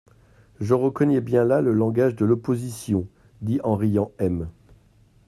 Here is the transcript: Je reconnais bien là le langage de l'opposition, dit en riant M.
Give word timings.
Je 0.59 0.73
reconnais 0.73 1.21
bien 1.21 1.43
là 1.43 1.61
le 1.61 1.73
langage 1.73 2.15
de 2.15 2.25
l'opposition, 2.25 3.07
dit 3.43 3.59
en 3.63 3.75
riant 3.75 4.11
M. 4.17 4.49